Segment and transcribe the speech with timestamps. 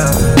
[0.00, 0.39] love.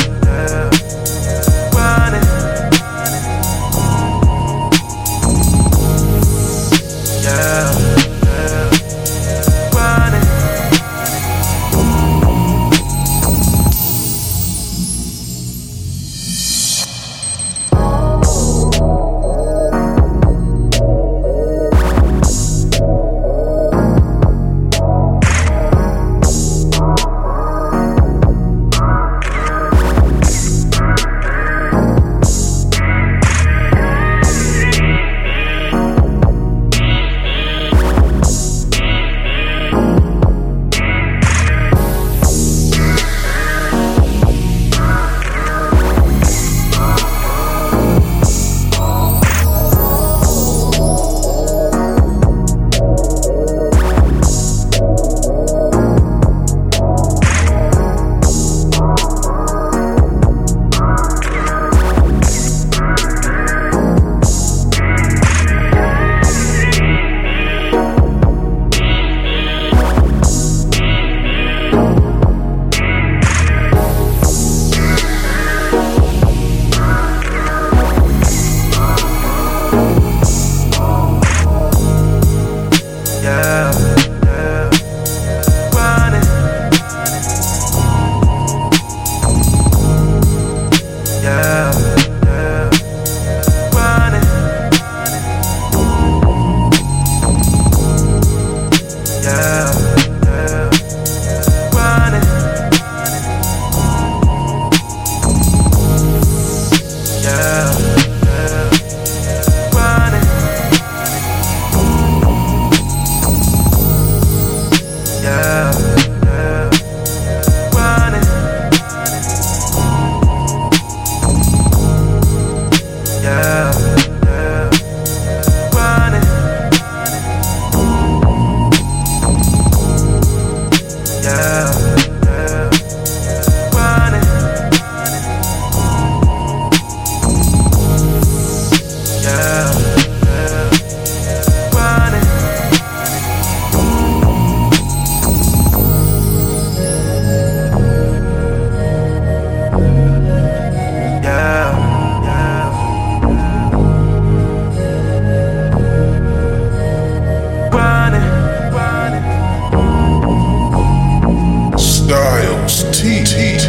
[163.36, 163.59] Beat